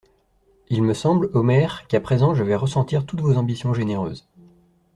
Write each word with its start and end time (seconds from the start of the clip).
Il 0.71 0.81
me 0.81 0.95
semble, 0.95 1.29
Omer, 1.35 1.85
qu'à 1.85 2.01
présent 2.01 2.33
je 2.33 2.41
vais 2.43 2.55
ressentir 2.55 3.05
toutes 3.05 3.21
vos 3.21 3.37
ambitions 3.37 3.75
généreuses. 3.75 4.27